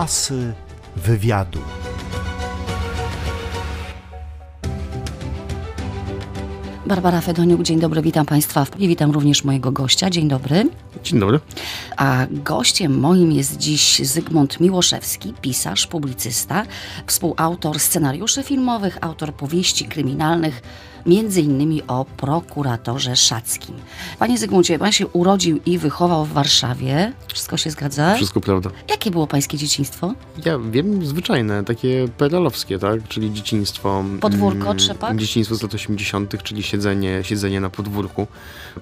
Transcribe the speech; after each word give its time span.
Asy 0.00 0.52
wywiadu. 0.96 1.58
Barbara 6.86 7.20
Fedoniuk, 7.20 7.62
dzień 7.62 7.80
dobry, 7.80 8.02
witam 8.02 8.26
Państwa 8.26 8.66
i 8.78 8.88
witam 8.88 9.10
również 9.10 9.44
mojego 9.44 9.72
gościa. 9.72 10.10
Dzień 10.10 10.28
dobry. 10.28 10.68
Dzień 11.02 11.20
dobry. 11.20 11.40
A 11.96 12.26
gościem 12.30 12.98
moim 12.98 13.32
jest 13.32 13.56
dziś 13.56 13.98
Zygmunt 13.98 14.60
Miłoszewski, 14.60 15.34
pisarz, 15.40 15.86
publicysta, 15.86 16.66
współautor 17.06 17.80
scenariuszy 17.80 18.42
filmowych, 18.42 18.98
autor 19.00 19.34
powieści 19.34 19.84
kryminalnych, 19.84 20.62
między 21.06 21.40
innymi 21.40 21.82
o 21.88 22.04
prokuratorze 22.04 23.16
Szackim. 23.16 23.74
Panie 24.18 24.38
Zygmuncie, 24.38 24.78
pan 24.78 24.92
się 24.92 25.06
urodził 25.06 25.60
i 25.66 25.78
wychował 25.78 26.24
w 26.24 26.32
Warszawie. 26.32 27.12
Wszystko 27.28 27.56
się 27.56 27.70
zgadza? 27.70 28.14
Wszystko 28.14 28.40
prawda. 28.40 28.70
Jakie 28.90 29.10
było 29.10 29.26
pańskie 29.26 29.58
dzieciństwo? 29.58 30.14
Ja 30.44 30.58
wiem, 30.70 31.06
zwyczajne, 31.06 31.64
takie 31.64 32.08
perelowskie, 32.18 32.78
tak? 32.78 33.08
Czyli 33.08 33.32
dzieciństwo... 33.32 34.04
Podwórko, 34.20 34.64
mm, 34.64 34.76
trzepak? 34.76 35.16
Dzieciństwo 35.16 35.54
z 35.54 35.62
lat 35.62 35.74
80., 35.74 36.42
czyli 36.42 36.62
siedzenie, 36.62 37.20
siedzenie 37.22 37.60
na 37.60 37.70
podwórku, 37.70 38.26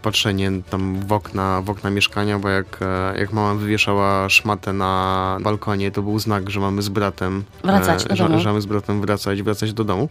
patrzenie 0.03 0.50
tam 0.70 1.00
w 1.00 1.12
okna, 1.12 1.62
w 1.62 1.70
okna 1.70 1.91
mieszkania, 1.91 2.39
bo 2.39 2.48
jak, 2.48 2.78
e, 2.83 3.19
jak 3.19 3.33
mama 3.33 3.55
wywieszała 3.55 4.28
szmatę 4.28 4.73
na 4.73 5.39
balkonie, 5.41 5.91
to 5.91 6.03
był 6.03 6.19
znak, 6.19 6.50
że 6.50 6.61
mamy 6.61 6.83
z 6.83 6.89
bratem... 6.89 7.45
Wracać 7.64 8.05
do 8.05 8.16
że, 8.16 8.28
domu. 8.28 8.41
że 8.41 8.48
mamy 8.48 8.61
z 8.61 8.66
bratem 8.66 9.00
wracać, 9.00 9.42
wracać 9.42 9.73
do 9.73 9.84
domu. 9.84 10.09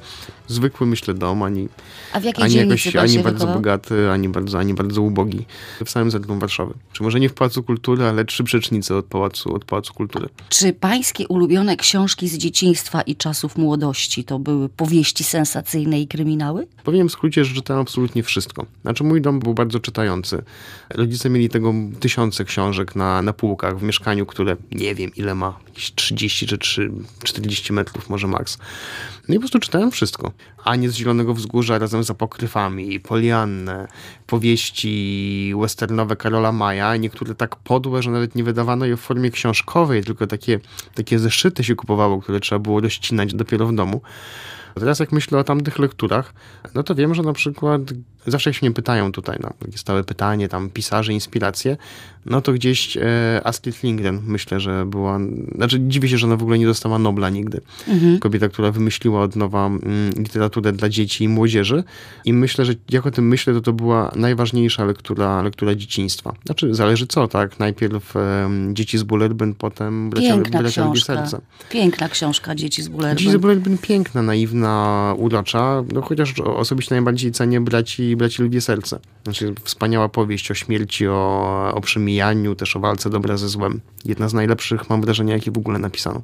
Zwykły, 0.48 0.88
myślę, 0.88 1.14
dom, 1.14 1.44
ani, 1.44 1.70
A 2.14 2.20
w 2.20 2.24
jakiej 2.24 2.44
ani 2.44 2.56
jakoś, 2.56 2.96
ani 2.96 3.20
bardzo 3.20 3.34
wychował? 3.34 3.56
bogaty, 3.56 4.12
ani 4.12 4.30
bardzo, 4.30 4.60
ani 4.60 4.74
bardzo 4.74 5.02
ubogi. 5.02 5.46
W 5.86 5.90
samym 5.90 6.12
centrum 6.12 6.40
Warszawy. 6.40 6.74
Czy 6.94 7.04
może 7.04 7.20
nie 7.20 7.30
w 7.30 7.34
Pałacu 7.34 7.64
Kultury, 7.64 8.06
ale 8.06 8.26
trzy 8.26 8.44
przecznice 8.44 8.96
od 8.96 9.06
Pałacu, 9.06 9.56
od 9.56 9.66
Pałacu 9.66 9.94
Kultury. 9.94 10.30
Czy 10.50 10.74
pańskie 10.74 11.28
ulubione 11.28 11.76
książki 11.78 12.28
z 12.28 12.38
dzieciństwa 12.38 13.02
i 13.02 13.16
czasów 13.16 13.58
młodości 13.58 14.24
to 14.24 14.40
były 14.40 14.70
powieści 14.70 15.24
sensacyjne 15.24 16.02
i 16.02 16.08
kryminały? 16.08 16.68
Powiem 16.84 17.10
w 17.10 17.12
skrócie, 17.12 17.46
że 17.46 17.56
czytałem 17.56 17.82
absolutnie 17.82 18.24
wszystko. 18.24 18.66
Znaczy 18.82 19.04
mój 19.04 19.22
dom 19.22 19.40
był 19.40 19.54
bardzo 19.54 19.80
czytający. 19.80 20.44
Rodzice 20.90 21.30
mieli 21.30 21.50
tego 21.50 21.74
tysiące 22.00 22.46
książek 22.46 22.96
na, 22.96 23.22
na 23.22 23.34
półkach 23.34 23.80
w 23.80 23.84
mieszkaniu, 23.84 24.26
które 24.26 24.56
nie 24.72 24.96
wiem 24.96 25.12
ile 25.16 25.36
ma, 25.36 25.60
jakieś 25.68 25.96
30 25.96 26.48
czy 26.48 26.58
3, 26.58 26.92
40 27.24 27.74
metrów 27.74 28.10
może 28.10 28.28
maks. 28.28 28.58
No 29.28 29.36
i 29.36 29.38
po 29.38 29.42
prostu 29.42 29.60
czytałem 29.60 29.92
wszystko. 29.92 30.32
Anię 30.64 30.90
z 30.90 30.96
Zielonego 30.96 31.34
Wzgórza 31.34 31.80
razem 31.88 32.04
z 32.04 32.12
apokryfami, 32.12 33.00
Poliannę, 33.00 33.88
powieści 34.28 35.54
westernowe 35.62 36.16
Karola 36.16 36.52
Maja, 36.52 36.98
niektóre 36.98 37.36
tak 37.36 37.56
podłe, 37.56 38.04
że 38.04 38.12
nawet 38.12 38.36
nie 38.36 38.44
wydawano 38.44 38.86
je 38.86 38.98
w 38.98 39.00
formie 39.00 39.32
książkowej, 39.32 40.04
tylko 40.04 40.28
takie, 40.28 40.60
takie 40.96 41.20
zeszyty 41.20 41.64
się 41.64 41.76
kupowało, 41.76 42.22
które 42.22 42.40
trzeba 42.40 42.60
było 42.60 42.82
rozcinać 42.82 43.34
dopiero 43.34 43.68
w 43.68 43.76
domu. 43.76 44.02
Teraz 44.76 45.00
jak 45.00 45.12
myślę 45.12 45.40
o 45.40 45.44
tamtych 45.44 45.80
lekturach, 45.80 46.34
no 46.76 46.84
to 46.84 46.96
wiem, 46.96 47.16
że 47.16 47.24
na 47.24 47.34
przykład 47.34 47.82
zawsze 48.28 48.54
się 48.54 48.60
mnie 48.62 48.74
pytają 48.74 49.12
tutaj, 49.12 49.38
no, 49.42 49.54
takie 49.60 49.78
stałe 49.78 50.04
pytanie, 50.04 50.48
tam 50.48 50.70
pisarze, 50.70 51.14
inspiracje, 51.14 51.78
no 52.30 52.42
to 52.42 52.54
gdzieś 52.54 52.98
e, 52.98 53.42
Astrid 53.44 53.84
Lindgren 53.84 54.22
myślę, 54.26 54.60
że 54.60 54.86
była, 54.86 55.20
znaczy 55.56 55.80
dziwię 55.88 56.10
się, 56.10 56.18
że 56.18 56.28
ona 56.28 56.38
w 56.38 56.42
ogóle 56.42 56.60
nie 56.60 56.66
dostała 56.66 57.00
Nobla 57.00 57.30
nigdy. 57.30 57.62
Kobieta, 58.20 58.50
która 58.50 58.72
wymyśliła 58.72 59.22
od 59.22 59.36
nowa 59.36 59.66
mm, 59.66 59.82
literaturę 60.18 60.72
dla 60.72 60.90
dzieci 60.90 61.24
i 61.24 61.30
młodzieży 61.30 61.84
i 62.26 62.34
myślę, 62.34 62.66
że 62.66 62.74
jak 62.90 63.06
o 63.06 63.12
tym 63.12 63.28
myślę, 63.28 63.54
to 63.54 63.62
to 63.62 63.74
była 63.74 64.12
najważniejsza 64.16 64.86
lektura, 64.86 65.42
lektura 65.42 65.76
dzieciństwa. 65.76 66.34
Znaczy 66.46 66.76
zależy 66.76 67.08
co, 67.08 67.28
tak? 67.28 67.60
Najpierw 67.60 68.16
em, 68.16 68.76
Dzieci 68.76 68.98
z 68.98 69.04
Bullerbyn, 69.04 69.54
potem 69.56 70.10
książka. 70.68 71.06
Serce. 71.06 71.42
Piękna 71.70 72.10
książka 72.10 72.56
Dzieci 72.56 72.84
z 72.84 72.88
Bullerbyn. 72.88 73.40
Bullerbyn 73.40 73.78
piękna, 73.78 74.22
naiwna, 74.22 75.14
urocza, 75.18 75.84
no 75.94 76.02
chociaż 76.02 76.40
osobiście 76.40 76.96
najbardziej 76.96 77.32
cenię 77.32 77.62
braci, 77.62 78.16
braci 78.18 78.44
Lubię 78.44 78.62
Serce. 78.62 79.00
Znaczy 79.24 79.54
wspaniała 79.64 80.10
powieść 80.10 80.52
o 80.52 80.54
śmierci, 80.54 81.08
o, 81.08 81.72
o 81.74 81.82
przemijaniu, 81.82 82.56
też 82.56 82.76
o 82.76 82.80
walce 82.80 83.10
dobra 83.10 83.38
ze 83.38 83.50
złem. 83.50 83.82
Jedna 84.06 84.30
z 84.30 84.34
najlepszych, 84.34 84.90
mam 84.90 85.02
wrażenie, 85.02 85.34
jakie 85.34 85.52
w 85.52 85.58
ogóle 85.58 85.80
napisano. 85.80 86.22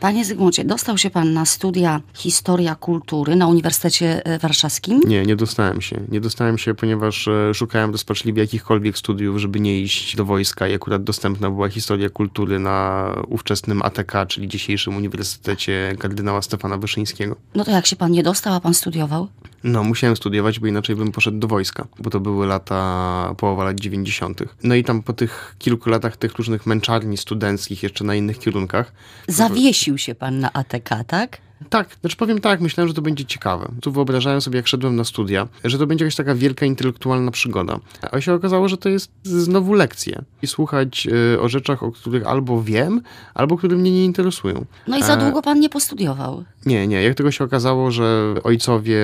Panie 0.00 0.24
Zygmuncie, 0.24 0.64
dostał 0.64 0.98
się 0.98 1.10
pan 1.10 1.32
na 1.32 1.44
studia 1.44 2.00
Historia 2.14 2.74
Kultury 2.74 3.36
na 3.36 3.46
Uniwersytecie 3.46 4.26
e, 4.26 4.38
Warszawskim. 4.38 5.00
Nie, 5.06 5.26
nie 5.26 5.36
dostałem 5.36 5.80
się. 5.80 6.00
Nie 6.08 6.20
dostałem 6.20 6.58
się, 6.58 6.74
ponieważ 6.74 7.28
e, 7.28 7.54
szukałem 7.54 7.90
rozpaczliwie 7.90 8.42
jakichkolwiek 8.42 8.98
studiów, 8.98 9.38
żeby 9.38 9.60
nie 9.60 9.80
iść 9.80 10.16
do 10.16 10.24
wojska 10.24 10.68
i 10.68 10.74
akurat 10.74 11.04
dostępna 11.04 11.50
była 11.50 11.68
historia 11.68 12.08
kultury 12.08 12.58
na 12.58 13.08
ówczesnym 13.28 13.82
ATK, 13.82 14.12
czyli 14.28 14.48
dzisiejszym 14.48 14.96
Uniwersytecie 14.96 15.96
kardynała 15.98 16.42
Stefana 16.42 16.78
Wyszyńskiego. 16.78 17.36
No 17.54 17.64
to 17.64 17.70
jak 17.70 17.86
się 17.86 17.96
pan 17.96 18.12
nie 18.12 18.22
dostał, 18.22 18.54
a 18.54 18.60
pan 18.60 18.74
studiował? 18.74 19.28
No, 19.64 19.84
musiałem 19.84 20.16
studiować, 20.16 20.60
bo 20.60 20.66
inaczej 20.66 20.96
bym 20.96 21.12
poszedł 21.14 21.38
do 21.38 21.48
wojska, 21.48 21.86
bo 21.98 22.10
to 22.10 22.20
były 22.20 22.46
lata, 22.46 23.34
połowa 23.36 23.64
lat 23.64 23.80
90. 23.80 24.42
No 24.62 24.74
i 24.74 24.84
tam 24.84 25.02
po 25.02 25.12
tych 25.12 25.54
kilku 25.58 25.90
latach 25.90 26.16
tych 26.16 26.34
różnych 26.34 26.66
męczarni 26.66 27.16
studenckich, 27.16 27.82
jeszcze 27.82 28.04
na 28.04 28.14
innych 28.14 28.38
kierunkach, 28.38 28.92
Zawiesił 29.28 29.98
się 29.98 30.14
pan 30.14 30.40
na 30.40 30.52
ATK, 30.52 30.90
tak? 31.06 31.38
Tak, 31.70 31.96
znaczy 32.00 32.16
powiem 32.16 32.40
tak, 32.40 32.60
myślałem, 32.60 32.88
że 32.88 32.94
to 32.94 33.02
będzie 33.02 33.24
ciekawe. 33.24 33.68
Tu 33.80 33.92
wyobrażałem 33.92 34.40
sobie, 34.40 34.56
jak 34.56 34.66
szedłem 34.66 34.96
na 34.96 35.04
studia, 35.04 35.48
że 35.64 35.78
to 35.78 35.86
będzie 35.86 36.04
jakaś 36.04 36.16
taka 36.16 36.34
wielka 36.34 36.66
intelektualna 36.66 37.30
przygoda. 37.30 37.78
A 38.12 38.20
się 38.20 38.32
okazało, 38.32 38.68
że 38.68 38.76
to 38.76 38.88
jest 38.88 39.10
znowu 39.22 39.74
lekcje. 39.74 40.22
I 40.42 40.46
słuchać 40.46 41.08
y, 41.34 41.40
o 41.40 41.48
rzeczach, 41.48 41.82
o 41.82 41.92
których 41.92 42.26
albo 42.26 42.62
wiem, 42.62 43.02
albo 43.34 43.56
które 43.56 43.76
mnie 43.76 43.90
nie 43.90 44.04
interesują. 44.04 44.64
No 44.88 44.98
i 44.98 45.02
za 45.02 45.14
E, 45.14 45.16
długo 45.16 45.42
pan 45.42 45.60
nie 45.60 45.68
postudiował. 45.68 46.44
Nie, 46.66 46.86
nie. 46.86 47.02
Jak 47.02 47.14
tego 47.14 47.30
się 47.30 47.44
okazało, 47.44 47.90
że 47.90 48.34
ojcowie 48.44 49.02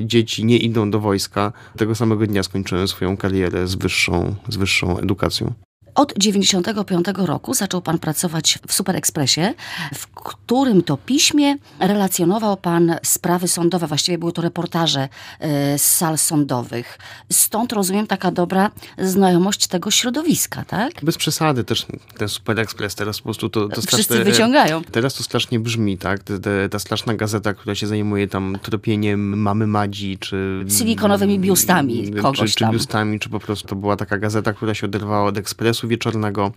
dzieci 0.00 0.44
nie 0.44 0.58
idą 0.58 0.90
do 0.90 1.00
wojska, 1.00 1.52
tego 1.76 1.94
samego 1.94 2.26
dnia 2.26 2.42
skończyłem 2.42 2.88
swoją 2.88 3.16
karierę 3.16 3.66
z 3.66 3.74
wyższą, 3.74 4.34
z 4.48 4.56
wyższą 4.56 4.98
edukacją. 4.98 5.52
Od 5.96 6.12
95 6.18 7.06
roku 7.16 7.54
zaczął 7.54 7.82
pan 7.82 7.98
pracować 7.98 8.58
w 8.68 8.72
Super 8.72 8.96
Expressie, 8.96 9.40
w 9.94 10.06
którym 10.06 10.82
to 10.82 10.96
piśmie 10.96 11.56
relacjonował 11.80 12.56
pan 12.56 12.96
sprawy 13.02 13.48
sądowe, 13.48 13.86
właściwie 13.86 14.18
były 14.18 14.32
to 14.32 14.42
reportaże 14.42 15.08
e, 15.40 15.78
z 15.78 15.82
sal 15.82 16.18
sądowych. 16.18 16.98
Stąd 17.32 17.72
rozumiem 17.72 18.06
taka 18.06 18.30
dobra 18.30 18.70
znajomość 18.98 19.66
tego 19.66 19.90
środowiska, 19.90 20.64
tak? 20.64 20.92
Bez 21.02 21.16
przesady 21.16 21.64
też 21.64 21.86
ten 22.18 22.28
Super 22.28 22.60
Express 22.60 22.94
teraz 22.94 23.18
po 23.18 23.24
prostu 23.24 23.48
to, 23.48 23.68
to 23.68 23.82
Wszyscy 23.82 24.02
strasznie- 24.02 24.24
wyciągają. 24.24 24.84
Teraz 24.84 25.14
to 25.14 25.22
strasznie 25.22 25.60
brzmi, 25.60 25.98
tak? 25.98 26.22
Te, 26.22 26.38
te, 26.38 26.68
ta 26.68 26.78
straszna 26.78 27.14
gazeta, 27.14 27.54
która 27.54 27.74
się 27.74 27.86
zajmuje 27.86 28.28
tam 28.28 28.58
tropieniem 28.62 29.38
mamy 29.42 29.66
Madzi, 29.66 30.18
czy... 30.18 30.64
Silikonowymi 30.78 31.38
biustami 31.38 32.12
czy, 32.12 32.22
kogoś 32.22 32.54
czy 32.54 32.60
tam. 32.60 32.72
biustami, 32.72 33.20
czy 33.20 33.28
po 33.28 33.40
prostu 33.40 33.68
to 33.68 33.76
była 33.76 33.96
taka 33.96 34.18
gazeta, 34.18 34.52
która 34.52 34.74
się 34.74 34.86
oderwała 34.86 35.28
od 35.28 35.38
Ekspresu 35.38 35.85
Wieczornego. 35.86 36.52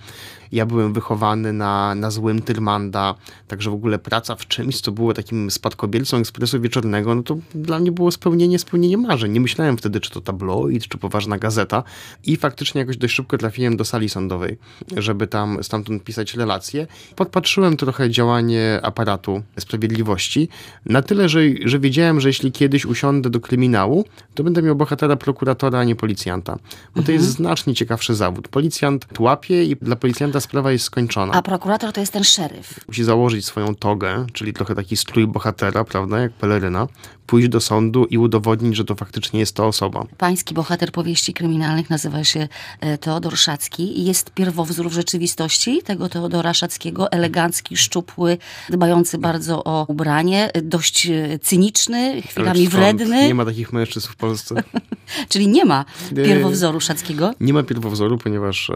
Ja 0.52 0.66
byłem 0.66 0.94
wychowany 0.94 1.54
na, 1.54 1.96
na 1.96 2.12
złym 2.12 2.42
Tyrmanda, 2.42 3.16
także 3.48 3.72
w 3.72 3.74
ogóle 3.74 4.00
praca 4.00 4.36
w 4.36 4.48
czymś, 4.48 4.82
co 4.82 4.92
było 4.92 5.14
takim 5.14 5.52
spadkobiercą 5.52 6.18
Ekspresu 6.18 6.62
Wieczornego, 6.62 7.16
no 7.16 7.24
to 7.24 7.38
dla 7.56 7.80
mnie 7.80 7.92
było 7.92 8.12
spełnienie, 8.12 8.60
spełnienie 8.60 8.98
marzeń. 8.98 9.32
Nie 9.32 9.42
myślałem 9.42 9.78
wtedy, 9.78 10.00
czy 10.00 10.12
to 10.12 10.22
tabloid, 10.22 10.88
czy 10.88 10.98
poważna 10.98 11.38
gazeta. 11.38 11.84
I 12.26 12.38
faktycznie 12.38 12.80
jakoś 12.80 12.98
dość 12.98 13.16
szybko 13.16 13.38
trafiłem 13.38 13.78
do 13.78 13.86
sali 13.86 14.10
sądowej, 14.10 14.58
żeby 14.98 15.28
tam 15.28 15.64
stamtąd 15.64 16.04
pisać 16.04 16.34
relacje. 16.34 16.88
Podpatrzyłem 17.16 17.78
trochę 17.78 18.10
działanie 18.10 18.80
aparatu 18.84 19.44
sprawiedliwości, 19.60 20.50
na 20.86 21.02
tyle, 21.02 21.30
że, 21.30 21.40
że 21.66 21.80
wiedziałem, 21.80 22.22
że 22.22 22.30
jeśli 22.30 22.52
kiedyś 22.52 22.86
usiądę 22.86 23.30
do 23.30 23.40
kryminału, 23.40 24.06
to 24.36 24.44
będę 24.44 24.62
miał 24.62 24.76
bohatera 24.76 25.16
prokuratora, 25.16 25.80
a 25.80 25.84
nie 25.84 25.96
policjanta. 25.96 26.58
Bo 26.96 27.04
to 27.04 27.12
jest 27.12 27.26
znacznie 27.26 27.74
ciekawszy 27.74 28.16
zawód. 28.16 28.48
Policjant 28.48 29.06
łapie 29.20 29.64
i 29.64 29.76
dla 29.76 29.96
policjanta 29.96 30.40
sprawa 30.40 30.72
jest 30.72 30.86
skończona. 30.86 31.34
A 31.34 31.42
prokurator 31.42 31.94
to 31.94 32.00
jest 32.00 32.14
ten 32.14 32.24
szeryf. 32.24 32.80
Musi 32.88 33.04
założyć 33.04 33.46
swoją 33.46 33.76
togę, 33.76 34.26
czyli 34.34 34.54
trochę 34.54 34.76
taki 34.76 34.98
strój 34.98 35.28
bohatera, 35.28 35.84
prawda, 35.84 36.20
jak 36.20 36.32
peleryna, 36.32 36.88
pójść 37.30 37.50
do 37.50 37.62
sądu 37.62 38.06
i 38.06 38.18
udowodnić, 38.18 38.76
że 38.76 38.86
to 38.86 38.96
faktycznie 38.96 39.40
jest 39.40 39.56
ta 39.56 39.66
osoba. 39.66 40.06
Pański 40.18 40.54
bohater 40.54 40.92
powieści 40.92 41.34
kryminalnych 41.34 41.90
nazywa 41.90 42.24
się 42.24 42.48
e, 42.80 42.98
Teodor 42.98 43.38
Szacki 43.38 44.00
i 44.00 44.06
jest 44.06 44.32
pierwowzór 44.32 44.90
w 44.90 44.94
rzeczywistości 44.94 45.82
tego 45.84 46.10
Teodora 46.10 46.54
Szackiego, 46.54 47.12
elegancki, 47.12 47.78
szczupły, 47.78 48.38
dbający 48.70 49.18
bardzo 49.18 49.64
o 49.64 49.86
ubranie, 49.88 50.54
e, 50.54 50.62
dość 50.62 51.08
e, 51.08 51.40
cyniczny, 51.40 52.22
chwilami 52.22 52.68
wredny, 52.68 53.28
Nie 53.28 53.36
ma 53.36 53.46
takich 53.46 53.74
mężczyzn 53.74 54.08
w 54.08 54.16
Polsce. 54.16 54.64
czyli 55.30 55.48
nie 55.48 55.66
ma 55.66 55.86
pierwowzoru 56.16 56.80
Szackiego. 56.80 57.34
Nie 57.40 57.54
ma 57.54 57.64
pierwowzoru, 57.64 58.18
ponieważ 58.18 58.72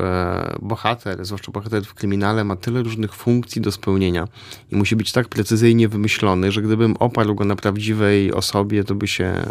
bohater, 0.62 1.26
zwłaszcza 1.26 1.52
bohater 1.52 1.86
w 1.86 1.94
kryminale, 1.94 2.44
ma 2.44 2.56
tyle 2.56 2.84
różnych 2.84 3.14
funkcji 3.14 3.62
do 3.62 3.72
spełnienia 3.72 4.28
i 4.72 4.76
musi 4.76 4.96
być 4.96 5.12
tak 5.12 5.28
precyzyjnie 5.28 5.88
wymyślony, 5.88 6.52
że 6.52 6.62
gdybym 6.62 6.96
oparł 7.00 7.36
go 7.36 7.46
na 7.46 7.56
prawdziwej 7.56 8.34
osobie, 8.34 8.84
to 8.84 8.96
by 8.96 9.08
się, 9.08 9.46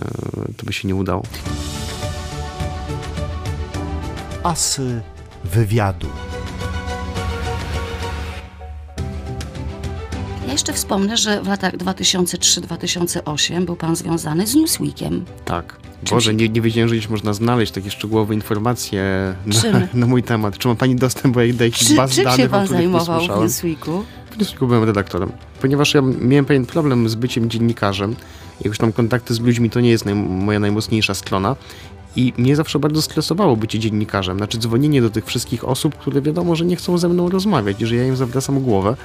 to 0.56 0.66
by 0.66 0.72
się 0.72 0.88
nie 0.88 0.94
udało. 0.94 1.22
Asy 4.42 5.02
wywiadu. 5.44 6.08
Ja 10.46 10.52
jeszcze 10.52 10.72
wspomnę, 10.72 11.16
że 11.16 11.42
w 11.42 11.48
latach 11.48 11.76
2003-2008 11.76 13.64
był 13.64 13.76
pan 13.76 13.96
związany 13.96 14.46
z 14.46 14.54
Newsweekiem. 14.54 15.24
Tak. 15.44 15.91
Czym 16.04 16.16
Boże, 16.16 16.30
się- 16.30 16.36
nie, 16.36 16.48
nie 16.48 16.60
wiedziałem, 16.60 16.88
że 16.88 16.94
gdzieś 16.94 17.08
można 17.08 17.32
znaleźć 17.32 17.72
takie 17.72 17.90
szczegółowe 17.90 18.34
informacje 18.34 19.34
Czym? 19.60 19.72
na, 19.72 19.80
na 20.00 20.06
mój 20.06 20.22
temat. 20.22 20.58
Czy 20.58 20.68
ma 20.68 20.74
pani 20.74 20.96
dostęp, 20.96 21.34
bo 21.34 21.40
jak 21.42 21.56
daję 21.56 21.70
jakiś 21.70 21.88
Czy, 21.88 21.94
baz 21.94 22.10
czym 22.10 22.24
danych, 22.24 22.40
się 22.40 22.46
o 22.46 22.48
pan 22.48 22.66
zajmował 22.66 23.20
w. 23.20 23.40
Newsweeku? 23.42 24.04
W 24.30 24.38
Newsweeku 24.38 24.66
byłem 24.66 24.84
redaktorem. 24.84 25.32
Ponieważ 25.60 25.94
ja 25.94 26.02
miałem 26.20 26.44
pewien 26.44 26.66
problem 26.66 27.08
z 27.08 27.14
byciem 27.14 27.50
dziennikarzem, 27.50 28.16
jakoś 28.64 28.78
tam 28.78 28.92
kontakty 28.92 29.34
z 29.34 29.40
ludźmi 29.40 29.70
to 29.70 29.80
nie 29.80 29.90
jest 29.90 30.04
naj, 30.04 30.14
moja 30.14 30.60
najmocniejsza 30.60 31.14
strona. 31.14 31.56
I 32.16 32.32
mnie 32.38 32.56
zawsze 32.56 32.78
bardzo 32.78 33.02
stresowało 33.02 33.56
bycie 33.56 33.78
dziennikarzem, 33.78 34.36
znaczy 34.36 34.58
dzwonienie 34.58 35.02
do 35.02 35.10
tych 35.10 35.26
wszystkich 35.26 35.64
osób, 35.68 35.98
które 35.98 36.22
wiadomo, 36.22 36.56
że 36.56 36.64
nie 36.64 36.76
chcą 36.76 36.98
ze 36.98 37.08
mną 37.08 37.30
rozmawiać 37.30 37.80
i 37.80 37.86
że 37.86 37.96
ja 37.96 38.06
im 38.06 38.16
zawracam 38.16 38.60
głowę. 38.60 38.96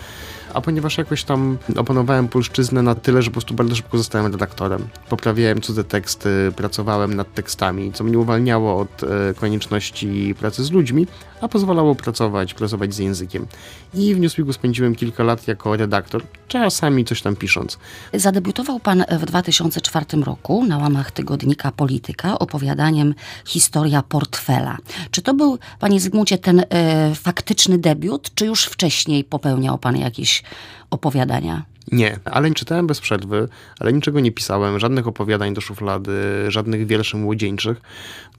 A 0.58 0.62
ponieważ 0.62 0.98
jakoś 0.98 1.24
tam 1.24 1.58
opanowałem 1.76 2.28
polszczyznę 2.28 2.82
na 2.82 2.96
tyle, 2.96 3.22
że 3.22 3.30
po 3.30 3.34
prostu 3.34 3.54
bardzo 3.54 3.76
szybko 3.76 3.98
zostałem 3.98 4.32
redaktorem. 4.32 4.88
Poprawiałem 5.10 5.62
cudze 5.62 5.84
teksty, 5.84 6.30
pracowałem 6.56 7.14
nad 7.14 7.34
tekstami, 7.34 7.92
co 7.94 8.04
mnie 8.04 8.20
uwalniało 8.20 8.80
od 8.80 9.04
e, 9.04 9.08
konieczności 9.34 10.36
pracy 10.40 10.64
z 10.64 10.72
ludźmi, 10.72 11.08
a 11.42 11.48
pozwalało 11.48 11.96
pracować, 11.96 12.54
pracować 12.54 12.94
z 12.94 12.98
językiem. 12.98 13.48
I 13.94 14.16
w 14.16 14.20
Newsweeku 14.20 14.54
spędziłem 14.54 14.96
kilka 14.96 15.24
lat 15.24 15.48
jako 15.48 15.78
redaktor, 15.78 16.24
czasami 16.48 17.06
coś 17.06 17.22
tam 17.22 17.36
pisząc. 17.36 17.78
Zadebiutował 18.14 18.80
pan 18.80 19.04
w 19.10 19.26
2004 19.26 20.06
roku 20.24 20.66
na 20.66 20.78
łamach 20.78 21.12
tygodnika 21.12 21.72
Polityka 21.72 22.40
opowiadaniem 22.40 23.16
Historia 23.46 24.04
portfela. 24.04 24.78
Czy 25.12 25.22
to 25.22 25.34
był, 25.34 25.60
panie 25.80 26.00
Zygmuncie, 26.00 26.38
ten 26.38 26.64
e, 26.70 27.16
faktyczny 27.16 27.78
debiut, 27.78 28.32
czy 28.36 28.46
już 28.46 28.66
wcześniej 28.66 29.24
popełniał 29.24 29.78
pan 29.78 29.98
jakieś 29.98 30.44
opowiadania? 30.90 31.77
Nie, 31.92 32.20
ale 32.26 32.52
czytałem 32.52 32.88
bez 32.88 33.00
przerwy, 33.00 33.48
ale 33.80 33.94
niczego 33.94 34.20
nie 34.20 34.32
pisałem, 34.32 34.80
żadnych 34.80 35.08
opowiadań 35.08 35.54
do 35.54 35.62
szuflady, 35.62 36.12
żadnych 36.48 36.88
wierszy 36.88 37.18
młodzieńczych, 37.18 37.82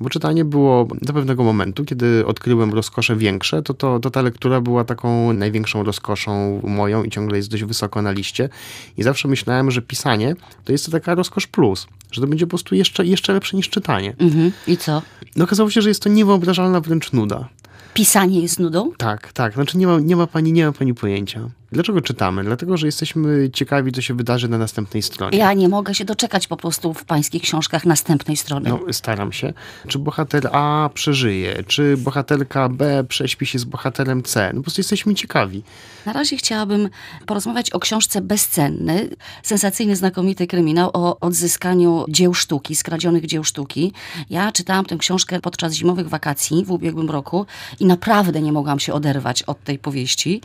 bo 0.00 0.10
czytanie 0.10 0.44
było 0.44 0.88
do 1.02 1.12
pewnego 1.12 1.44
momentu, 1.44 1.84
kiedy 1.84 2.26
odkryłem 2.26 2.74
rozkosze 2.74 3.16
większe, 3.16 3.62
to, 3.62 3.74
to, 3.74 4.00
to 4.00 4.10
ta 4.10 4.22
lektura 4.22 4.60
była 4.60 4.84
taką 4.84 5.32
największą 5.32 5.82
rozkoszą 5.82 6.60
moją 6.64 7.04
i 7.04 7.10
ciągle 7.10 7.36
jest 7.36 7.50
dość 7.50 7.64
wysoko 7.64 8.02
na 8.02 8.10
liście. 8.10 8.48
I 8.96 9.02
zawsze 9.02 9.28
myślałem, 9.28 9.70
że 9.70 9.82
pisanie 9.82 10.36
to 10.64 10.72
jest 10.72 10.86
to 10.86 10.92
taka 10.92 11.14
rozkosz 11.14 11.46
plus, 11.46 11.86
że 12.12 12.20
to 12.20 12.26
będzie 12.26 12.46
po 12.46 12.50
prostu 12.50 12.74
jeszcze, 12.74 13.06
jeszcze 13.06 13.32
lepsze 13.32 13.56
niż 13.56 13.68
czytanie. 13.68 14.14
Mhm. 14.18 14.52
I 14.66 14.76
co? 14.76 15.02
No 15.36 15.44
okazało 15.44 15.70
się, 15.70 15.82
że 15.82 15.88
jest 15.88 16.02
to 16.02 16.08
niewyobrażalna 16.08 16.80
wręcz 16.80 17.12
nuda. 17.12 17.48
Pisanie 17.94 18.40
jest 18.40 18.58
nudą? 18.58 18.92
Tak, 18.96 19.32
tak. 19.32 19.54
Znaczy 19.54 19.78
nie 19.78 19.86
ma, 19.86 20.00
nie 20.00 20.16
ma 20.16 20.26
pani, 20.26 20.52
nie 20.52 20.66
ma 20.66 20.72
pani 20.72 20.94
pojęcia. 20.94 21.50
Dlaczego 21.72 22.00
czytamy? 22.00 22.44
Dlatego, 22.44 22.76
że 22.76 22.86
jesteśmy 22.86 23.50
ciekawi, 23.50 23.92
co 23.92 24.00
się 24.00 24.14
wydarzy 24.14 24.48
na 24.48 24.58
następnej 24.58 25.02
stronie. 25.02 25.38
Ja 25.38 25.52
nie 25.52 25.68
mogę 25.68 25.94
się 25.94 26.04
doczekać 26.04 26.46
po 26.46 26.56
prostu 26.56 26.94
w 26.94 27.04
pańskich 27.04 27.42
książkach 27.42 27.86
następnej 27.86 28.36
strony. 28.36 28.70
No, 28.70 28.92
staram 28.92 29.32
się. 29.32 29.52
Czy 29.88 29.98
bohater 29.98 30.48
A 30.52 30.90
przeżyje? 30.94 31.64
Czy 31.66 31.96
bohaterka 31.96 32.68
B 32.68 33.04
prześpi 33.08 33.46
się 33.46 33.58
z 33.58 33.64
bohaterem 33.64 34.22
C? 34.22 34.50
No 34.54 34.60
po 34.60 34.62
prostu 34.62 34.80
jesteśmy 34.80 35.14
ciekawi. 35.14 35.62
Na 36.06 36.12
razie 36.12 36.36
chciałabym 36.36 36.88
porozmawiać 37.26 37.70
o 37.70 37.80
książce 37.80 38.20
Bezcenny, 38.20 39.08
sensacyjny, 39.42 39.96
znakomity 39.96 40.46
kryminał 40.46 40.90
o 40.92 41.20
odzyskaniu 41.20 42.04
dzieł 42.08 42.34
sztuki, 42.34 42.76
skradzionych 42.76 43.26
dzieł 43.26 43.44
sztuki. 43.44 43.92
Ja 44.30 44.52
czytałam 44.52 44.84
tę 44.84 44.96
książkę 44.96 45.40
podczas 45.40 45.72
zimowych 45.72 46.08
wakacji 46.08 46.64
w 46.64 46.70
ubiegłym 46.70 47.10
roku 47.10 47.46
i 47.80 47.86
naprawdę 47.86 48.40
nie 48.40 48.52
mogłam 48.52 48.80
się 48.80 48.92
oderwać 48.92 49.42
od 49.42 49.64
tej 49.64 49.78
powieści. 49.78 50.40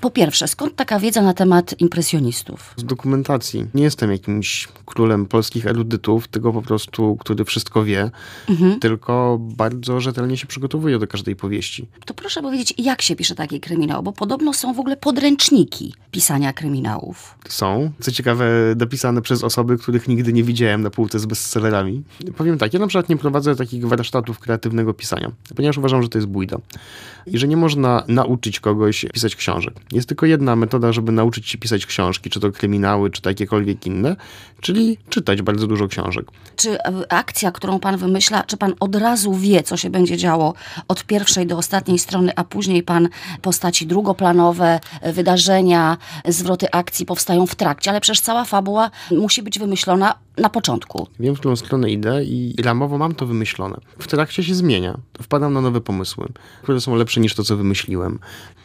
Po 0.00 0.10
pierwsze, 0.10 0.47
skąd 0.48 0.76
taka 0.76 0.98
wiedza 0.98 1.22
na 1.22 1.34
temat 1.34 1.80
impresjonistów? 1.80 2.74
Z 2.76 2.84
dokumentacji. 2.84 3.66
Nie 3.74 3.82
jestem 3.82 4.12
jakimś 4.12 4.68
królem 4.86 5.26
polskich 5.26 5.66
erudytów, 5.66 6.28
tylko 6.28 6.52
po 6.52 6.62
prostu, 6.62 7.16
który 7.20 7.44
wszystko 7.44 7.84
wie, 7.84 8.10
tylko 8.80 9.38
bardzo 9.40 10.00
rzetelnie 10.00 10.36
się 10.36 10.46
przygotowuje 10.46 10.98
do 10.98 11.06
każdej 11.06 11.36
powieści. 11.36 11.86
To 12.04 12.14
proszę 12.14 12.42
powiedzieć, 12.42 12.74
jak 12.78 13.02
się 13.02 13.16
pisze 13.16 13.34
taki 13.34 13.60
kryminał, 13.60 14.02
bo 14.02 14.12
podobno 14.12 14.52
są 14.52 14.74
w 14.74 14.80
ogóle 14.80 14.96
podręczniki 14.96 15.94
pisania 16.10 16.52
kryminałów. 16.52 17.34
Są, 17.48 17.90
co 18.00 18.12
ciekawe, 18.12 18.48
dopisane 18.76 19.22
przez 19.22 19.44
osoby, 19.44 19.78
których 19.78 20.08
nigdy 20.08 20.32
nie 20.32 20.44
widziałem 20.44 20.82
na 20.82 20.90
półce 20.90 21.18
z 21.18 21.26
bestsellerami. 21.26 22.02
Powiem 22.36 22.58
tak, 22.58 22.74
ja 22.74 22.80
na 22.80 22.86
przykład 22.86 23.08
nie 23.08 23.16
prowadzę 23.16 23.56
takich 23.56 23.86
warsztatów 23.86 24.38
kreatywnego 24.38 24.94
pisania, 24.94 25.32
ponieważ 25.56 25.78
uważam, 25.78 26.02
że 26.02 26.08
to 26.08 26.18
jest 26.18 26.28
bójda. 26.28 26.58
I 27.26 27.38
że 27.38 27.48
nie 27.48 27.56
można 27.56 28.04
nauczyć 28.08 28.60
kogoś 28.60 29.06
pisać 29.12 29.36
książek. 29.36 29.74
Jest 29.92 30.08
tylko 30.08 30.26
jedna 30.38 30.56
metoda, 30.56 30.92
żeby 30.92 31.12
nauczyć 31.12 31.48
się 31.48 31.58
pisać 31.58 31.86
książki, 31.86 32.30
czy 32.30 32.40
to 32.40 32.52
kryminały, 32.52 33.10
czy 33.10 33.22
to 33.22 33.30
jakiekolwiek 33.30 33.86
inne, 33.86 34.16
czyli 34.60 34.98
czytać 35.08 35.42
bardzo 35.42 35.66
dużo 35.66 35.88
książek. 35.88 36.26
Czy 36.56 36.82
e, 36.82 37.12
akcja, 37.12 37.52
którą 37.52 37.80
pan 37.80 37.96
wymyśla, 37.96 38.42
czy 38.42 38.56
pan 38.56 38.74
od 38.80 38.96
razu 38.96 39.34
wie, 39.34 39.62
co 39.62 39.76
się 39.76 39.90
będzie 39.90 40.16
działo 40.16 40.54
od 40.88 41.04
pierwszej 41.04 41.46
do 41.46 41.58
ostatniej 41.58 41.98
strony, 41.98 42.32
a 42.36 42.44
później 42.44 42.82
pan 42.82 43.08
postaci 43.42 43.86
drugoplanowe, 43.86 44.80
e, 45.00 45.12
wydarzenia, 45.12 45.96
zwroty 46.28 46.66
akcji 46.72 47.06
powstają 47.06 47.46
w 47.46 47.54
trakcie, 47.54 47.90
ale 47.90 48.00
przecież 48.00 48.20
cała 48.20 48.44
fabuła 48.44 48.90
musi 49.10 49.42
być 49.42 49.58
wymyślona 49.58 50.14
na 50.40 50.48
początku. 50.48 51.08
Wiem, 51.20 51.36
w 51.36 51.38
którą 51.38 51.56
stronę 51.56 51.90
idę 51.90 52.24
i 52.24 52.54
ramowo 52.62 52.98
mam 52.98 53.14
to 53.14 53.26
wymyślone. 53.26 53.80
W 53.98 54.06
trakcie 54.06 54.44
się 54.44 54.54
zmienia. 54.54 54.98
Wpadam 55.22 55.52
na 55.52 55.60
nowe 55.60 55.80
pomysły, 55.80 56.28
które 56.62 56.80
są 56.80 56.94
lepsze 56.94 57.20
niż 57.20 57.34
to, 57.34 57.44
co 57.44 57.56
wymyśliłem. 57.56 58.18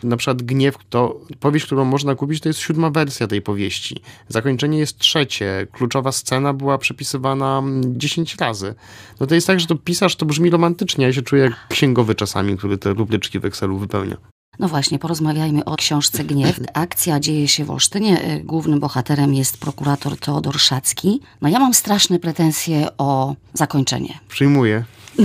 Na 0.04 0.18
przykład 0.18 0.42
Gniew, 0.42 0.76
to 0.90 1.20
powieść, 1.40 1.66
którą 1.66 1.86
można 1.86 2.16
kupić, 2.16 2.42
to 2.42 2.50
jest 2.50 2.60
siódma 2.60 2.90
wersja 2.90 3.28
tej 3.28 3.42
powieści. 3.42 4.02
Zakończenie 4.28 4.80
jest 4.80 4.98
trzecie. 4.98 5.68
Kluczowa 5.72 6.12
scena 6.12 6.54
była 6.54 6.78
przepisywana 6.78 7.58
mm, 7.58 8.00
10 8.00 8.36
razy. 8.36 8.76
No 9.20 9.28
to 9.28 9.36
jest 9.36 9.48
tak, 9.48 9.60
że 9.60 9.68
to 9.68 9.76
pisarz 9.76 10.16
to 10.16 10.26
brzmi 10.26 10.50
romantycznie, 10.50 11.06
ja 11.06 11.14
się 11.14 11.22
czuję 11.22 11.44
jak 11.44 11.68
księgowy 11.70 12.16
czasami, 12.16 12.58
który 12.58 12.78
te 12.78 12.94
rubryczki 12.94 13.40
w 13.40 13.46
Excelu 13.46 13.78
wypełnia. 13.78 14.33
No 14.60 14.68
właśnie, 14.68 15.00
porozmawiajmy 15.00 15.66
o 15.66 15.76
książce 15.76 16.24
Gniew. 16.24 16.60
Akcja 16.74 17.20
dzieje 17.20 17.48
się 17.48 17.66
w 17.66 17.72
Olsztynie. 17.72 18.22
E, 18.22 18.40
Głównym 18.40 18.80
bohaterem 18.80 19.34
jest 19.34 19.58
prokurator 19.58 20.18
Teodor 20.18 20.60
Szacki. 20.60 21.20
No 21.42 21.50
ja 21.50 21.60
mam 21.60 21.74
straszne 21.74 22.20
pretensje 22.20 22.88
o 22.98 23.36
zakończenie. 23.54 24.20
Przyjmuję. 24.28 24.84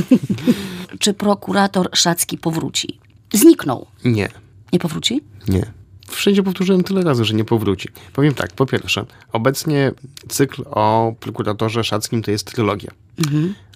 Czy 0.99 1.15
prokurator 1.15 1.89
Szacki 1.95 2.39
powróci? 2.39 2.99
Zniknął. 3.33 3.87
Nie. 4.05 4.29
Nie 4.73 4.79
powróci? 4.79 5.21
Nie. 5.49 5.73
Wszędzie 6.09 6.43
powtórzyłem 6.43 6.85
tyle 6.85 7.03
razy, 7.03 7.25
że 7.25 7.35
nie 7.35 7.45
powróci. 7.45 7.89
Powiem 8.13 8.35
tak, 8.35 8.53
po 8.53 8.67
pierwsze, 8.67 9.07
obecnie 9.33 9.93
cykl 10.29 10.63
o 10.71 11.13
prokuratorze 11.21 11.85
Szackim 11.85 12.23
to 12.23 12.31
jest 12.31 12.45
trylogia. 12.53 12.91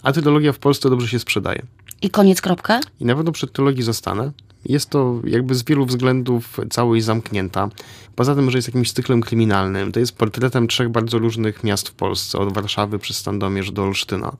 A 0.02 0.12
trylogia 0.12 0.52
w 0.52 0.58
Polsce 0.58 0.90
dobrze 0.90 1.08
się 1.08 1.18
sprzedaje. 1.18 1.62
I 2.02 2.10
koniec, 2.10 2.40
kropka? 2.40 2.80
I 3.00 3.04
na 3.04 3.14
pewno 3.14 3.32
przy 3.32 3.46
trylogii 3.46 3.82
zostanę. 3.82 4.32
Jest 4.64 4.90
to 4.90 5.20
jakby 5.24 5.54
z 5.54 5.64
wielu 5.64 5.86
względów 5.86 6.60
całość 6.70 7.04
zamknięta. 7.04 7.68
Poza 8.14 8.34
tym, 8.34 8.50
że 8.50 8.58
jest 8.58 8.68
jakimś 8.68 8.92
cyklem 8.92 9.20
kryminalnym, 9.20 9.92
to 9.92 10.00
jest 10.00 10.16
portretem 10.16 10.68
trzech 10.68 10.88
bardzo 10.88 11.18
różnych 11.18 11.64
miast 11.64 11.88
w 11.88 11.92
Polsce, 11.92 12.38
od 12.38 12.52
Warszawy 12.54 12.98
przez 12.98 13.20
Sandomierz 13.20 13.70
do 13.70 13.82
Olsztyna. 13.82 14.32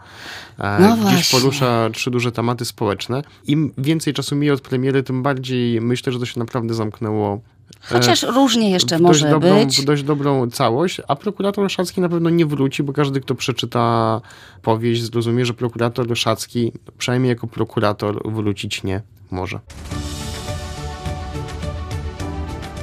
E, 0.59 0.79
No 0.81 0.89
Gdzieś 0.97 1.03
właśnie. 1.03 1.39
porusza 1.41 1.91
trzy 1.93 2.11
duże 2.11 2.33
tematy 2.33 2.65
społeczne. 2.65 3.23
Im 3.47 3.73
więcej 3.79 4.15
czasu 4.15 4.37
mija 4.37 4.53
od 4.53 4.61
premiery, 4.61 5.03
tym 5.03 5.23
bardziej 5.23 5.81
myślę, 5.81 6.13
że 6.13 6.19
to 6.19 6.27
się 6.27 6.41
naprawdę 6.41 6.75
zamknęło 6.75 7.41
e, 7.91 7.95
Chociaż 7.95 8.23
różnie 8.23 8.71
jeszcze 8.71 8.99
może 8.99 9.31
dobrą, 9.31 9.65
być. 9.65 9.81
w 9.81 9.85
dość 9.85 10.03
dobrą 10.03 10.51
całość, 10.51 11.01
a 11.09 11.17
prokurator 11.17 11.71
Szacki 11.71 12.01
na 12.01 12.09
pewno 12.09 12.31
nie 12.31 12.47
wróci, 12.47 12.83
bo 12.83 12.93
każdy, 12.93 13.21
kto 13.21 13.35
przeczyta 13.35 14.21
powieść, 14.63 15.03
zrozumie, 15.03 15.47
że 15.47 15.55
prokurator 15.55 16.17
Szacki, 16.17 16.73
przynajmniej 16.99 17.29
jako 17.29 17.47
prokurator, 17.47 18.33
wrócić 18.33 18.83
nie 18.83 19.03
może. 19.31 19.61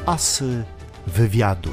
Asy 0.10 0.64
wywiadu. 1.08 1.70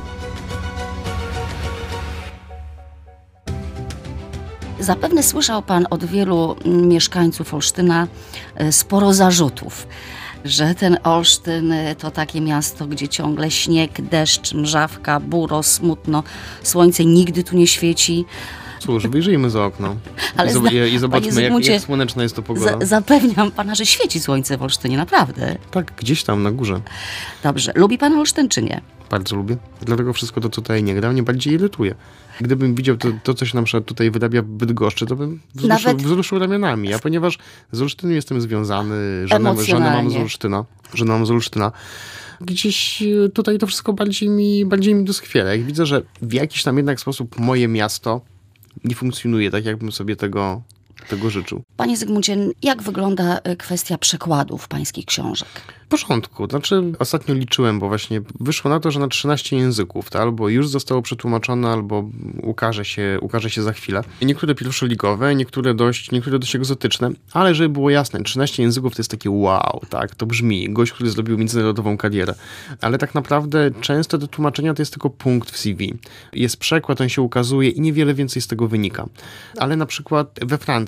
Zapewne 4.80 5.22
słyszał 5.22 5.62
pan 5.62 5.86
od 5.90 6.04
wielu 6.04 6.56
mieszkańców 6.64 7.54
Olsztyna 7.54 8.06
e, 8.54 8.72
sporo 8.72 9.14
zarzutów, 9.14 9.86
że 10.44 10.74
ten 10.74 10.98
Olsztyn 11.04 11.72
e, 11.72 11.94
to 11.94 12.10
takie 12.10 12.40
miasto, 12.40 12.86
gdzie 12.86 13.08
ciągle 13.08 13.50
śnieg, 13.50 14.00
deszcz, 14.00 14.54
mrzawka, 14.54 15.20
buro, 15.20 15.62
smutno, 15.62 16.22
słońce 16.62 17.04
nigdy 17.04 17.44
tu 17.44 17.56
nie 17.56 17.66
świeci. 17.66 18.24
Cóż, 18.78 19.06
wyjrzyjmy 19.06 19.50
za 19.50 19.64
okno 19.64 19.96
Ale 20.36 20.50
i, 20.50 20.54
zna- 20.54 20.86
i, 20.86 20.98
zobaczmy, 20.98 21.26
jak, 21.26 21.34
Zygmuncie, 21.34 21.72
jak 21.72 21.82
słoneczna 21.82 22.22
jest 22.22 22.36
to 22.36 22.42
pogoda. 22.42 22.78
Za, 22.80 22.86
zapewniam 22.86 23.50
pana, 23.50 23.74
że 23.74 23.86
świeci 23.86 24.20
słońce 24.20 24.56
w 24.56 24.62
Olsztynie, 24.62 24.96
naprawdę. 24.96 25.56
Tak, 25.70 25.92
gdzieś 25.96 26.24
tam 26.24 26.42
na 26.42 26.52
górze. 26.52 26.80
Dobrze. 27.42 27.72
Lubi 27.74 27.98
pan 27.98 28.12
Olsztyn 28.12 28.48
czy 28.48 28.62
nie? 28.62 28.80
Bardzo 29.10 29.36
lubię. 29.36 29.56
Dlatego 29.82 30.12
wszystko 30.12 30.40
to, 30.40 30.48
tutaj 30.48 30.82
nie 30.82 30.94
gra, 30.94 31.12
mnie 31.12 31.22
bardziej 31.22 31.54
irytuje. 31.54 31.94
Gdybym 32.40 32.74
widział 32.74 32.96
to, 32.96 33.08
to 33.22 33.34
co 33.34 33.46
się 33.46 33.56
na 33.56 33.62
przykład 33.62 33.84
tutaj 33.84 34.10
wyrabia 34.10 34.42
w 34.42 34.46
Bydgoszczy, 34.46 35.06
to 35.06 35.16
bym 35.16 35.40
wzruszył, 35.54 35.68
Nawet- 35.68 36.02
wzruszył 36.02 36.38
ramionami. 36.38 36.94
A 36.94 36.98
ponieważ 36.98 37.38
z 37.72 37.82
Olsztynem 37.82 38.14
jestem 38.16 38.40
związany, 38.40 39.28
żonę, 39.28 39.64
żonę 39.64 39.90
mam 39.90 40.10
z. 40.10 40.16
Olsztyna, 40.16 40.64
żonę 40.94 41.12
mam 41.12 41.26
z 41.26 41.30
Olsztyna, 41.30 41.72
gdzieś 42.40 43.02
e, 43.02 43.28
tutaj 43.28 43.58
to 43.58 43.66
wszystko 43.66 43.92
bardziej 43.92 44.28
mi, 44.28 44.66
bardziej 44.66 44.94
mi 44.94 45.04
doskwiera. 45.04 45.50
Jak 45.54 45.64
widzę, 45.64 45.86
że 45.86 46.02
w 46.22 46.32
jakiś 46.32 46.62
tam 46.62 46.76
jednak 46.76 47.00
sposób 47.00 47.38
moje 47.38 47.68
miasto 47.68 48.20
nie 48.84 48.94
funkcjonuje 48.94 49.50
tak, 49.50 49.64
jakbym 49.64 49.92
sobie 49.92 50.16
tego, 50.16 50.62
tego 51.08 51.30
życzył. 51.30 51.62
Panie 51.76 51.96
Zygmuncie, 51.96 52.36
jak 52.62 52.82
wygląda 52.82 53.38
y, 53.38 53.56
kwestia 53.56 53.98
przekładów 53.98 54.68
pańskich 54.68 55.06
książek? 55.06 55.48
W 55.86 55.88
porządku. 55.88 56.46
Znaczy, 56.50 56.82
ostatnio 56.98 57.34
liczyłem, 57.34 57.78
bo 57.78 57.88
właśnie 57.88 58.20
wyszło 58.40 58.70
na 58.70 58.80
to, 58.80 58.90
że 58.90 59.00
na 59.00 59.08
13 59.08 59.56
języków 59.56 60.10
to 60.10 60.18
albo 60.20 60.48
już 60.48 60.68
zostało 60.68 61.02
przetłumaczone, 61.02 61.68
albo 61.68 62.10
ukaże 62.42 62.84
się, 62.84 63.18
ukaże 63.20 63.50
się 63.50 63.62
za 63.62 63.72
chwilę. 63.72 64.02
Niektóre 64.22 64.54
pierwszoligowe, 64.54 65.34
niektóre 65.34 65.74
dość, 65.74 66.10
niektóre 66.10 66.38
dość 66.38 66.56
egzotyczne, 66.56 67.10
ale 67.32 67.54
żeby 67.54 67.68
było 67.68 67.90
jasne, 67.90 68.22
13 68.22 68.62
języków 68.62 68.94
to 68.94 69.00
jest 69.00 69.10
takie 69.10 69.30
wow, 69.30 69.80
tak, 69.90 70.14
to 70.14 70.26
brzmi. 70.26 70.72
Gość, 70.72 70.92
który 70.92 71.10
zrobił 71.10 71.38
międzynarodową 71.38 71.96
karierę. 71.96 72.34
Ale 72.80 72.98
tak 72.98 73.14
naprawdę 73.14 73.70
często 73.80 74.18
te 74.18 74.28
tłumaczenia 74.28 74.74
to 74.74 74.82
jest 74.82 74.92
tylko 74.92 75.10
punkt 75.10 75.50
w 75.50 75.58
CV. 75.58 75.94
Jest 76.32 76.56
przekład, 76.56 77.00
on 77.00 77.08
się 77.08 77.22
ukazuje 77.22 77.68
i 77.70 77.80
niewiele 77.80 78.14
więcej 78.14 78.42
z 78.42 78.46
tego 78.46 78.68
wynika. 78.68 79.06
Ale 79.58 79.76
na 79.76 79.86
przykład 79.86 80.38
we 80.42 80.58
Francji 80.58 80.85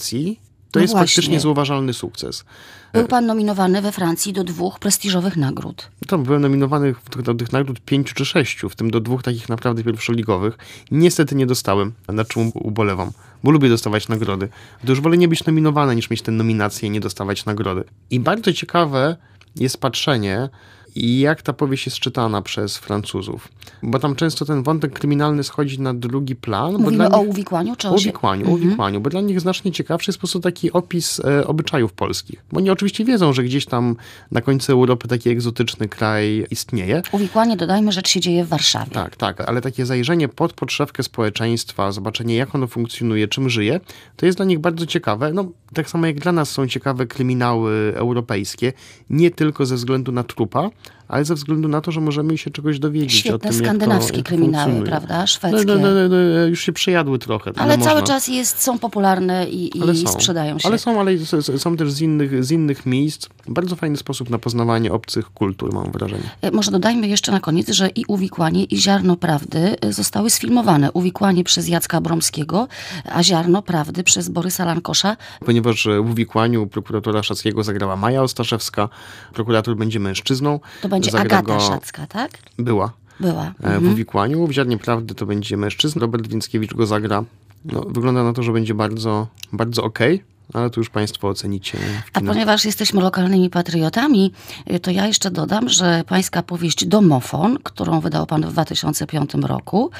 to 0.71 0.79
No 0.79 0.83
jest 0.83 0.95
właśnie. 0.95 1.09
faktycznie 1.09 1.41
zauważalny 1.41 1.95
sukces. 1.95 2.45
Był 2.93 3.09
pan 3.09 3.27
nominowany 3.27 3.83
we 3.83 3.93
Francji 3.93 4.33
do 4.33 4.45
dwóch 4.45 4.79
prestiżowych 4.79 5.37
nagród. 5.37 5.91
Tam 6.07 6.23
byłem 6.23 6.43
nominowany 6.43 6.95
do 7.25 7.35
tych 7.35 7.53
nagród 7.53 7.81
pięciu 7.81 8.15
czy 8.15 8.25
sześciu, 8.25 8.69
w 8.69 8.77
tym 8.77 8.91
do 8.91 9.01
dwóch 9.01 9.23
takich 9.23 9.49
naprawdę 9.49 9.85
pierwszoligowych. 9.85 10.59
Niestety 10.91 11.35
nie 11.35 11.47
dostałem, 11.47 11.93
na 12.09 12.25
czym 12.25 12.51
ubolewam, 12.55 13.11
bo 13.45 13.51
lubię 13.51 13.69
dostawać 13.69 14.09
nagrody. 14.09 14.49
To 14.85 14.91
już 14.93 15.01
wolę 15.01 15.17
nie 15.17 15.29
być 15.29 15.45
nominowany, 15.45 15.97
niż 15.97 16.11
mieć 16.11 16.23
tę 16.23 16.33
nominację 16.33 16.89
i 16.89 16.91
nie 16.91 17.01
dostawać 17.01 17.45
nagrody. 17.45 17.85
I 18.11 18.21
bardzo 18.21 18.53
ciekawe 18.53 19.17
jest 19.57 19.79
patrzenie, 19.81 20.49
jak 20.97 21.43
ta 21.43 21.53
powieść 21.53 21.87
jest 21.87 21.99
czytana 21.99 22.43
przez 22.43 22.77
Francuzów. 22.79 23.49
Bo 23.83 23.99
tam 23.99 24.15
często 24.17 24.45
ten 24.45 24.63
wątek 24.63 24.93
kryminalny 24.93 25.45
schodzi 25.45 25.81
na 25.81 25.95
drugi 25.95 26.37
plan. 26.37 26.73
Mówimy 26.79 27.11
o 27.11 27.21
nich... 27.21 27.31
uwikłaniu 27.31 27.77
czy 27.77 27.89
O 27.89 27.91
Mhm. 27.91 28.03
uwikłaniu, 28.03 28.47
o 28.47 28.51
uwikłaniu, 28.51 29.01
bo 29.01 29.11
dla 29.11 29.21
nich 29.21 29.41
znacznie 29.41 29.73
ciekawszy 29.73 30.11
jest 30.11 30.19
po 30.19 30.21
prostu 30.21 30.41
taki 30.41 30.73
opis 30.73 31.21
e, 31.21 31.47
obyczajów 31.47 31.93
polskich. 31.93 32.45
Bo 32.53 32.59
oni 32.59 32.71
oczywiście 32.71 33.05
wiedzą, 33.05 33.33
że 33.33 33.45
gdzieś 33.45 33.67
tam 33.67 33.97
na 34.31 34.41
końcu 34.41 34.73
Europy 34.73 35.09
taki 35.09 35.31
egzotyczny 35.31 35.89
kraj 35.89 36.47
istnieje. 36.51 37.03
Uwikłanie, 37.13 37.57
dodajmy, 37.57 37.93
rzecz 37.93 38.09
się 38.09 38.21
dzieje 38.21 38.45
w 38.45 38.49
Warszawie. 38.49 38.91
Tak, 38.91 39.17
tak, 39.17 39.41
ale 39.41 39.61
takie 39.61 39.87
zajrzenie 39.87 40.29
pod 40.29 40.53
podszewkę 40.53 41.03
społeczeństwa, 41.03 41.93
zobaczenie 41.93 42.37
jak 42.37 42.55
ono 42.55 42.67
funkcjonuje, 42.67 43.29
czym 43.29 43.51
żyje, 43.51 43.81
to 44.17 44.27
jest 44.27 44.39
dla 44.39 44.45
nich 44.45 44.59
bardzo 44.59 44.87
ciekawe. 44.87 45.33
No, 45.33 45.45
tak 45.75 45.91
samo 45.91 46.07
jak 46.07 46.21
dla 46.21 46.33
nas 46.33 46.51
są 46.51 46.69
ciekawe 46.69 47.07
kryminały 47.07 47.93
europejskie, 47.97 48.73
nie 49.11 49.31
tylko 49.31 49.67
ze 49.67 49.75
względu 49.75 50.13
na 50.13 50.25
trupa, 50.25 50.71
ale 51.09 51.25
ze 51.25 51.35
względu 51.35 51.69
na 51.69 51.81
to, 51.81 51.93
że 51.93 52.01
możemy 52.01 52.39
się 52.39 52.51
czegoś 52.51 52.79
dowiedzieć 52.79 53.15
o 53.15 53.19
Świetne 53.19 53.51
tym, 53.51 53.59
skandynawskie 53.59 54.17
jak 54.17 54.27
to, 54.27 54.29
kryminały, 54.29 54.65
funkcjonuje. 54.65 54.91
prawda? 54.91 55.21
No, 55.21 55.27
Szwedzkie. 55.27 55.65
no, 55.67 55.75
no, 55.75 55.89
no, 55.95 56.09
no, 56.09 56.47
już 56.47 56.61
się 56.61 56.73
przejadły 56.73 57.19
trochę. 57.19 57.53
Ale 57.57 57.77
no 57.77 57.85
cały 57.85 58.03
czas 58.03 58.29
jest, 58.29 58.63
są 58.63 58.79
popularne 58.79 59.47
i, 59.51 59.83
Ale 59.83 59.93
i 59.93 59.97
są. 59.97 60.13
sprzedają 60.13 60.59
się. 60.59 60.69
Ale 60.69 60.79
są, 60.79 61.01
ale 61.01 61.19
są 61.59 61.77
też 61.77 61.93
z 61.93 62.01
innych, 62.01 62.45
z 62.45 62.51
innych 62.51 62.87
miejsc. 62.87 63.27
Bardzo 63.49 63.77
fajny 63.77 63.97
sposób 63.97 64.31
na 64.31 64.39
poznawanie 64.39 64.93
obcych 64.93 65.31
kultur, 65.33 65.73
mam 65.75 65.93
wrażenie. 65.93 66.31
E, 66.43 66.51
Może 66.51 66.71
dodajmy 66.71 67.09
jeszcze 67.09 67.33
na 67.33 67.41
koniec, 67.41 67.71
że 67.71 67.89
i 67.89 68.05
Uwikłanie, 68.09 68.65
i 68.65 68.77
Ziarno 68.77 69.17
Prawdy 69.17 69.77
e, 69.81 69.93
zostały 69.93 70.31
sfilmowane. 70.31 70.93
Uwikłanie 70.93 71.45
przez 71.45 71.69
Jacka 71.69 72.01
Bromskiego, 72.01 72.69
a 73.13 73.23
Ziarno 73.23 73.63
Prawdy 73.63 74.05
przez 74.05 74.29
Borysa 74.29 74.65
Lankosza. 74.65 75.17
Ponieważ 75.47 75.87
e, 75.87 76.03
w 76.03 76.11
uwikłaniu 76.11 76.67
prokuratora 76.67 77.23
Szackiego 77.23 77.65
zagrała 77.65 77.97
Maja 77.97 78.23
Ostaszewska, 78.23 78.89
prokurator 79.35 79.77
będzie 79.77 80.01
mężczyzną. 80.01 80.61
To 80.83 80.89
będzie 80.89 81.11
Zagra 81.11 81.39
Agata 81.39 81.55
go- 81.55 81.61
Szacka, 81.61 82.07
tak? 82.07 82.31
Była 82.59 82.93
Była. 83.21 83.45
e, 83.47 83.53
w 83.63 83.65
Mhm. 83.65 83.93
uwikłaniu. 83.93 84.47
W 84.47 84.53
Ziarnie 84.53 84.79
Prawdy 84.79 85.15
to 85.15 85.27
będzie 85.27 85.57
mężczyzna. 85.57 86.01
Robert 86.01 86.27
Więckiewicz 86.27 86.75
go 86.75 86.87
zagra. 86.87 87.25
No, 87.65 87.81
wygląda 87.81 88.25
na 88.25 88.33
to, 88.33 88.43
że 88.43 88.53
będzie 88.53 88.75
bardzo, 88.75 89.27
bardzo 89.53 89.85
okej, 89.85 90.23
ale 90.55 90.71
to 90.71 90.81
już 90.81 90.91
państwo 90.91 91.29
ocenicie 91.29 91.79
A 92.13 92.21
ponieważ 92.21 92.65
jesteśmy 92.65 93.01
lokalnymi 93.01 93.51
patriotami, 93.51 94.33
y, 94.73 94.81
to 94.81 94.91
ja 94.91 95.07
jeszcze 95.07 95.31
dodam, 95.31 95.69
że 95.69 96.05
pańska 96.07 96.43
powieść 96.43 96.87
Domofon, 96.87 97.59
którą 97.63 98.01
wydał 98.01 98.27
pan 98.27 98.43
w 98.43 98.53
2005 98.53 99.31
roku, 99.43 99.91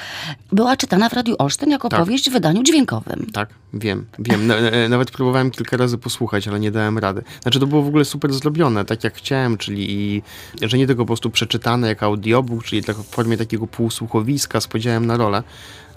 była 0.51 0.77
czytana 0.77 1.09
w 1.09 1.13
Radiu 1.13 1.35
Olsztyn 1.39 1.69
jako 1.69 1.89
Tak. 1.89 1.99
powieść 1.99 2.29
w 2.29 2.33
wydaniu 2.33 2.63
dźwiękowym. 2.63 3.27
Tak, 3.33 3.49
wiem, 3.73 4.05
wiem. 4.19 4.47
Na, 4.47 4.55
na, 4.61 4.89
nawet 4.89 5.11
próbowałem 5.11 5.51
kilka 5.51 5.77
razy 5.77 5.97
posłuchać, 5.97 6.47
ale 6.47 6.59
nie 6.59 6.71
dałem 6.71 6.97
rady. 6.97 7.23
Znaczy, 7.41 7.59
to 7.59 7.67
było 7.67 7.81
w 7.81 7.87
ogóle 7.87 8.05
super 8.05 8.33
zrobione, 8.33 8.85
tak 8.85 9.03
jak 9.03 9.15
chciałem, 9.15 9.57
czyli 9.57 9.91
i, 9.91 10.21
że 10.61 10.77
nie 10.77 10.87
tylko 10.87 11.03
po 11.03 11.07
prostu 11.07 11.29
przeczytane 11.29 11.87
jak 11.87 12.03
audiobook, 12.03 12.63
czyli 12.63 12.83
tak 12.83 12.97
w 12.97 13.09
formie 13.09 13.37
takiego 13.37 13.67
półsłuchowiska 13.67 14.61
z 14.61 14.67
podziałem 14.67 15.05
na 15.05 15.17
rolę. 15.17 15.43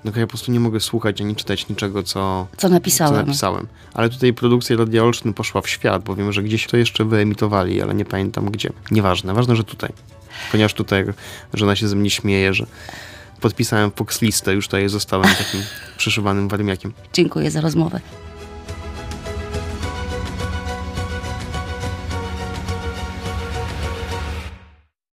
No 0.04 0.12
to 0.12 0.21
ja 0.21 0.26
po 0.26 0.30
prostu 0.30 0.52
nie 0.52 0.61
mogę 0.61 0.80
słuchać 0.80 1.21
ani 1.21 1.37
czytać 1.37 1.68
niczego, 1.68 2.02
co, 2.02 2.47
Co 2.56 2.68
napisałem. 2.68 3.14
co 3.21 3.26
napisałem. 3.26 3.66
Ale 3.94 4.09
tutaj 4.11 4.32
produkcja 4.32 4.76
Radia 4.76 5.02
Olsztyn 5.04 5.35
poszła 5.35 5.61
w 5.61 5.68
świat, 5.68 6.02
bo 6.04 6.14
wiem, 6.16 6.32
że 6.32 6.42
gdzieś 6.42 6.66
to 6.66 6.76
jeszcze 6.76 7.04
wyemitowali, 7.04 7.82
ale 7.82 7.94
nie 7.94 8.04
pamiętam 8.04 8.50
gdzie. 8.50 8.71
Nieważne, 8.90 9.35
ważne, 9.35 9.56
że 9.56 9.64
tutaj. 9.64 9.90
Ponieważ 10.52 10.75
tutaj 10.75 11.04
żona 11.54 11.76
się 11.76 11.88
ze 11.88 11.97
mnie 11.97 12.11
śmieje, 12.11 12.54
że 12.54 12.66
podpisałem 13.40 13.90
Fox 13.90 14.23
listę, 14.23 14.54
już 14.54 14.66
tutaj 14.66 14.88
zostałem 14.88 15.35
takim 15.35 15.61
przyszywanym 15.99 16.49
warmiakiem. 16.49 16.92
Dziękuję 17.12 17.50
za 17.50 17.61
rozmowę. 17.61 18.00